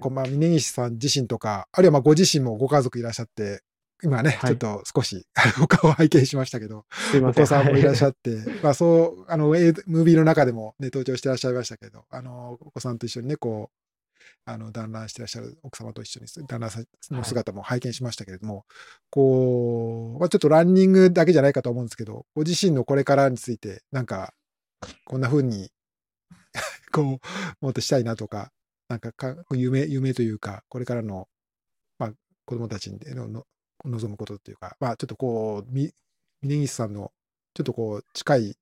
[0.00, 3.62] こうまあ、峯岸さん自身とか、あるいはまあご自身もご家族いらっしゃって、
[4.02, 5.26] 今ね、はい、ちょっと少し
[5.60, 6.84] お顔を拝見しましたけど、
[7.22, 8.30] お子さんもいらっしゃって、
[8.62, 13.78] まあそう、あの、ムービーの中でもね、登場してらっしゃいましたけど、あの、お子さんと一緒にね、こう、
[14.44, 16.70] あの団らんしてらっしゃる奥様と一緒に団らん
[17.10, 18.64] の姿も拝見しましたけれども、はい、
[19.10, 24.32] こう、まあ、ちょっとランニングだけじゃないかと思うんですけど、ご自身のこれからについて、なんか、
[25.04, 25.70] こんな風に
[26.92, 28.52] こう、もっとしたいなとか、
[28.88, 31.28] なんかか夢、夢というか、これからの、
[31.98, 32.12] まあ、
[32.44, 33.46] 子供たちにのの
[33.84, 35.92] 望むことっていうか、まあ、ちょっとこう、み
[36.42, 37.12] 峯岸さんの、
[37.54, 38.56] ちょっとこう、近い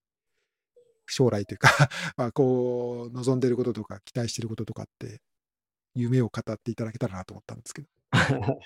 [1.06, 1.68] 将来というか
[2.16, 5.20] まあ、こう、望んでることとか、期待してることとかって
[5.94, 7.88] 夢を語っていただけたらなと思ったんですけど。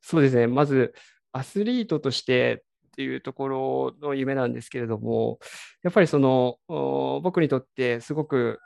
[0.00, 0.46] そうですね。
[0.46, 0.94] まず、
[1.32, 2.64] アスリートとして
[3.00, 5.38] っていうところの夢なんですけれども、
[5.82, 6.58] やっぱりその、
[7.22, 8.60] 僕にとってすごく、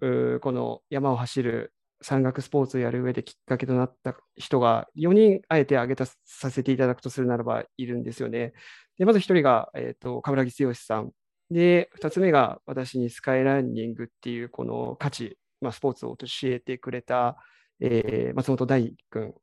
[0.00, 8.52] この山を走る山岳スポーツをやる上できっかけとなった人が4人あえて挙げたさせていただくとするならばいるんですよね。
[8.96, 11.10] でまず1人が、えーと、冠城剛さん。
[11.50, 17.36] で、2つ目が私にスカイランニングっていうこの価値まあ、スポーツを教えてくれた、
[17.80, 19.34] えー、松本大君。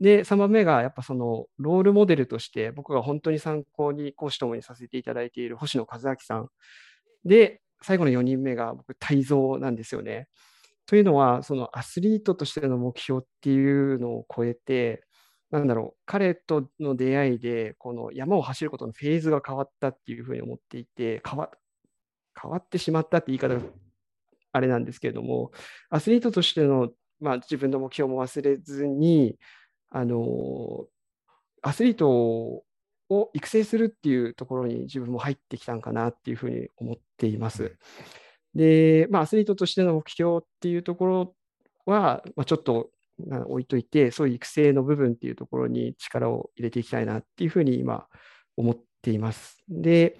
[0.00, 6.48] で、3番目がやっぱそのロールモデルとして僕が本当に参考に講師ともにさせていただいている星野和明さん。
[7.24, 10.28] で、最後の4人目が僕、泰造なんですよね。
[10.86, 15.04] というのは、そのアスリートとしての目標っていうのを超えて、
[15.50, 21.50] なんだろう、彼との出会いで、この山を走ることのフェーズが変わったっていうふうに思っていて、変わ
[22.40, 23.60] 変わってしまったって言い方が
[24.52, 25.52] あれなんですけれども、
[25.90, 26.90] アスリートとしての、
[27.20, 29.36] まあ、自分の目標も忘れずに、
[29.90, 30.86] あの
[31.62, 32.08] アスリート
[33.10, 37.76] を育成するっていうところに自分も入ってきたんかなっていうふうに思っています。
[38.54, 41.34] で、まあ、アスリートとしての目標っていうところ
[41.86, 42.90] は、まあ、ちょっと
[43.46, 48.06] 置いといて、そういう育成の部分っていうところに力を入れていきたいなっていうふうに今
[48.56, 49.58] 思っています。
[49.68, 50.18] で、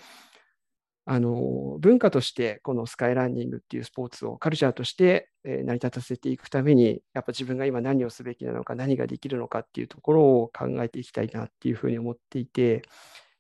[1.13, 12.83] あの文化としてこのスカイランニングっていうスポーツをカルチャーとして成り立たせていくためにやっぱ自分が今何をすべきなのか何ができるのかっていうところを考えていきたいなっていうふうに思っていて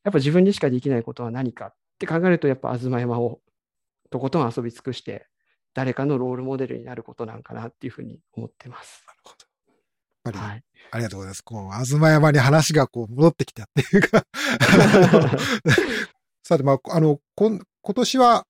[0.02, 3.38] やっぱ自分にしかできないことは何かって考えるとやっぱ東山を
[4.10, 5.28] とことん遊び尽くして
[5.72, 9.04] 誰かのロールモデルになることなんかなっていうふうに思ってます。
[9.06, 9.46] なるほど。
[10.24, 11.42] やっぱり、はい、ありがとうございます。
[11.42, 14.26] こう、東山に話がこう戻ってきたっていうか
[16.50, 17.60] さて、まあ、あの、今
[17.94, 18.44] 年は、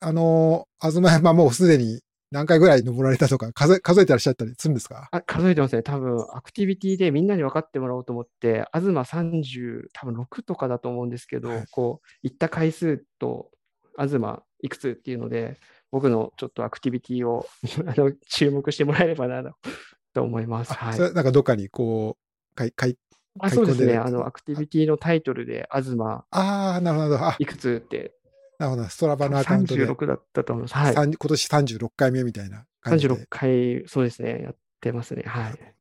[0.00, 2.00] あの、東山もうすでに
[2.30, 5.10] 何回ぐらい登られたとか数え、数えてらっしゃったりするんですか？
[5.12, 5.82] あ数えてますね。
[5.82, 13.50] 多分、アクティビティでみんなに分かってもらおうと思って、東30、多分6とかだと思うんですけど、はい、こう、行った回数と、
[13.98, 15.58] 東いくつっていうので、
[15.90, 17.46] 僕のちょっとアクティビティを
[17.86, 19.42] あの注目してもらえればな
[20.14, 20.72] と思います。
[20.72, 22.96] はい、なんかどっかにこう、かいかい
[23.40, 23.96] あそうですね。
[23.96, 25.96] あの、アクティビティのタイトルで、東。
[25.98, 27.18] ああ、なるほど。
[27.38, 28.14] いくつって。
[28.58, 28.84] なるほど。
[28.88, 29.86] ストラバのアカウントで。
[29.86, 30.74] 36だったと思います。
[30.74, 30.94] はい。
[30.94, 33.14] 今年36回目みたいな感じで。
[33.14, 34.42] 36回、そうですね。
[34.42, 35.24] やってますね。
[35.26, 35.74] はい。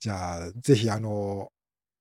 [0.00, 1.50] じゃあ、ぜひ、あの、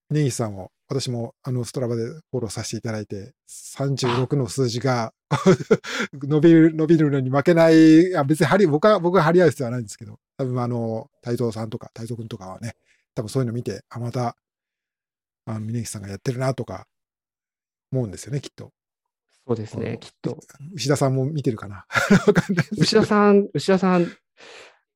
[0.09, 5.13] ネギさんを、私も、あの、ストラバでフォローさせていただいて、36の数字が
[6.13, 12.75] 伸びる、伸びるのに負けない、いや別に張り、僕は、僕は張り合う必要はないんですけど、多分、あの、太蔵さんとか、太蔵君とかはね、
[13.13, 14.35] 多分そういうの見て、あ、また、
[15.45, 16.87] あの峯岸さんがやってるなとか
[17.91, 18.71] 思うんですよね、きっと。
[19.47, 20.37] そうですね、きっと。
[20.75, 21.85] 牛田さんも見てるかな。
[22.77, 24.07] 牛田さん、牛田さん、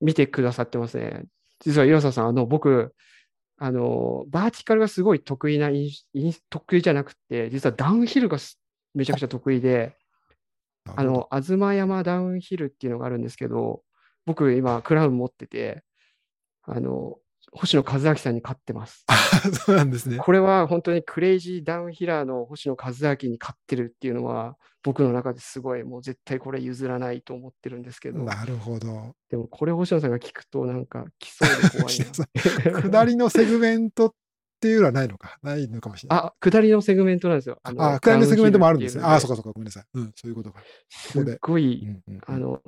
[0.02, 1.26] 見てくださってますね。
[1.62, 2.93] 実は岩佐さん、あの、僕、
[3.58, 5.70] あの、バーティカルがすごい得意な、
[6.50, 8.38] 得意じゃなくて、実はダウンヒルが
[8.93, 9.96] めちゃくちゃ得意で、
[10.96, 13.82] あの、東山ダウンヒルっていうのがあるんですけど、
[14.26, 15.84] 僕今、クラウン持ってて、
[16.64, 17.18] あの、
[17.56, 19.06] 星野和明さんに勝ってます。
[19.66, 20.18] そうなんですね。
[20.18, 28.24] これは本当に crazy downhiller の星野和明に勝ってるっていうのは、僕の中ですごい、もう絶対これ譲らないと思ってるんですけど。
[28.24, 29.16] なるほど。
[29.30, 32.82] でもこれ星野さんが聞くと、なんか来そうで怖いな。
[32.91, 34.14] 下りのセグメントっ
[34.60, 36.20] ていうのはないのか、ないのかもしれない。
[36.20, 37.60] あ、下りのセグメントなんですよ。
[37.64, 39.03] ああ、下りのセグメントもあるんですね。
[39.03, 39.86] あ、そうかそうか、ごめんなさい。
[39.93, 40.62] うん、そういうことか。
[40.89, 42.62] すっごい、うんうんうん、あの、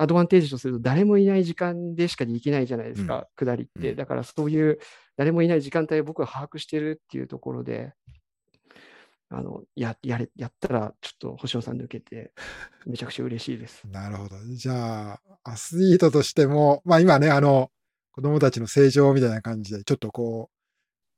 [0.00, 3.94] アドバンテージとすると誰もいない時間でしかできないじゃないですか、うん、下りって。
[3.94, 4.78] だからそういう
[5.18, 7.92] 誰もいない時間帯を僕は把握してるっていうところで、
[9.28, 12.32] あのややれやったらちょっと星野さん抜けて、
[12.86, 13.82] めちゃくちゃ嬉しいです。
[13.92, 14.36] なるほど。
[14.54, 17.70] じゃあ、アスリートとしても、まあ今ね、あの、
[18.12, 20.56] 子供たちの成長みたいな感じで、ちょっとこう、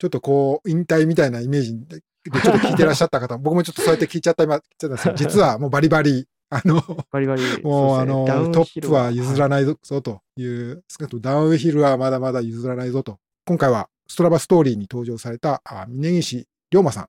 [0.01, 4.61] ちょっとこう、引退みたいなイメージで、ちょっと聞いてらっしゃった方、僕もちょっとそうやって聞いちゃった今、
[5.15, 13.19] 実はもうバリバリあの、バリバリもう、あの、トップは譲らないぞという、少なくともダウンヒルはまだまだ譲らないぞと。
[13.47, 17.07] 今回はストラバストーリーに登場された峯岸龍馬さん、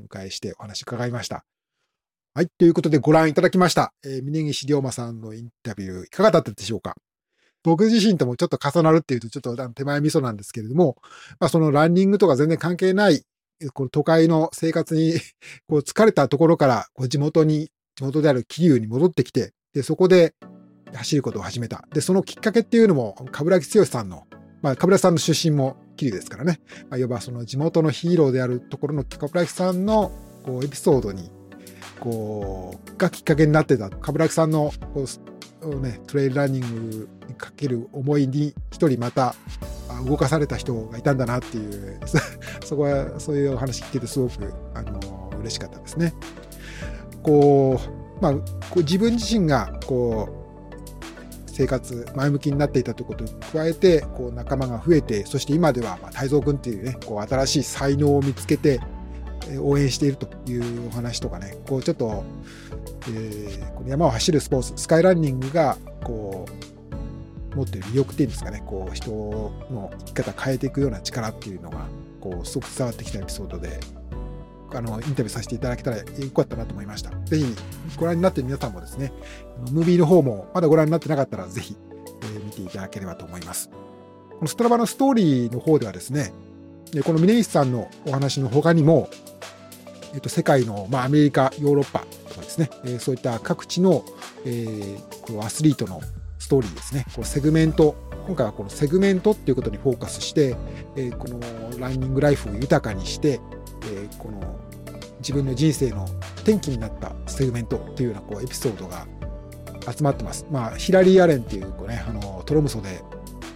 [0.00, 1.44] お迎えしてお話伺いました。
[2.34, 2.48] はい。
[2.58, 3.92] ということでご覧いただきました。
[4.04, 6.94] えー、峯岸龍馬さんのインタビュー、いかがだったでしょうか
[7.64, 10.96] 僕自身ともちょっと重なるっていうと、ちょっと手前味噌なんですけれども、
[11.40, 13.24] まあ、そのランニングとか全然関係ない、
[13.72, 15.14] この都会の生活に
[15.66, 20.34] こう疲れたところから、こう地元に地元である桐生に戻ってきて、で、そこで
[20.94, 21.86] 走ることを始めた。
[21.92, 24.24] で、そのきっかけっていうのも、冠城剛さんの、
[24.62, 26.60] まあ、冠城さんの出身も桐生ですからね。
[26.90, 30.12] まあ、いわばその地元のヒーローであるところの冠城さんの
[30.44, 31.30] こうエピソードに、
[31.98, 33.88] こう、がきっかけになってた。
[33.88, 35.06] 冠城さんのこ
[35.62, 39.34] う、ね、トレイルランニングにかける思いに一人また
[40.06, 41.98] 動かされた人がいたんだなっていう
[42.64, 46.12] そこはそういうお話聞けてすごくあの嬉しかったですね。
[47.26, 47.80] こ
[48.18, 48.40] う、まあ、こ
[48.76, 58.80] う自分自身がこう生活前向きになっていたということに加えてこう仲間が増えてそして今では、まあ、太蔵君っていうねこう新しい才能を見つけて
[59.60, 62.24] 応援しているというお話とかねこうちょっと、
[63.08, 66.76] えー、この山を走るスポーツスカイランニングがこう
[67.56, 71.86] 持っている魅力っていうんですかね、こう、人の生き方変えていくような力っていうのが、
[72.20, 73.80] こう、すごく伝わってきたエピソードで、
[74.72, 76.04] あの、インタビューさせていただけたらよ
[76.34, 77.10] かったなと思いました。
[77.26, 77.44] ぜひ、
[77.96, 79.12] ご覧になって皆さんもですね、
[79.70, 81.76] ムービーの方もまだご覧になってなかったら、ぜひ、
[82.22, 83.68] えー、見ていただければと思います。
[83.68, 86.32] このストラバのストーリーの方ではですね、
[87.04, 89.08] この峯岸さんのお話の他にも、
[90.14, 94.04] えっと、世界の、まあ、アメリカ、ヨーロッパとかですね、えー、そういった各地の、
[94.44, 96.00] えー、アスリートの
[96.38, 97.96] ストーリーですね、このセグメント、
[98.26, 100.56] 今回はこのセグメントっていうことにフォーカスして、
[100.96, 101.40] えー、この
[101.78, 103.40] ランニングライフを豊かにして、
[103.86, 104.40] えー、この
[105.18, 106.04] 自分の人生の
[106.42, 109.06] 転機になったセグメントっていうようなこうエピソードが
[109.90, 110.46] 集まってます。
[110.50, 113.02] まあ、ヒラリー・アレンっていうこ、ね、あのトロムソで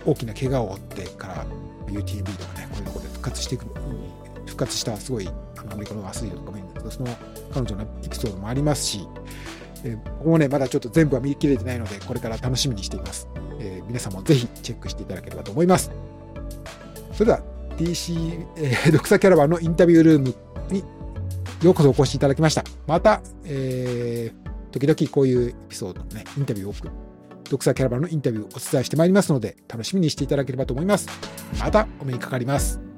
[0.06, 1.46] 大きな怪我を負ってから
[1.86, 3.66] UTMB とかね、こういうとこで復活していく、
[4.46, 7.16] 復活したすごいアメリカのアスリートとかもいるんですけど、その
[7.52, 9.08] 彼女のエピソードもありますし、
[9.84, 13.28] えー、ここもね、まだちょっと全部は見切れてないので、これから楽しみにしています。
[13.58, 15.90] えー、皆さんもぜひチェックしていただければと思います。
[17.12, 17.42] それでは、
[17.80, 20.34] DC、えー、ドクサキャラバンのインタビュールーム
[20.70, 20.84] に
[21.62, 22.64] ようこそお越しいただきました。
[22.86, 26.92] また、えー、時々こういうエピソードのね、インタビューを送る、
[27.44, 31.08] 読者キャラバンのインタビューをお伝えしてまいりますので、楽しみにしていただければと思います。
[31.58, 32.89] またお目にかかります。